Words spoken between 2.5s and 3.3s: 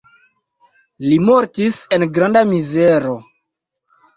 mizero.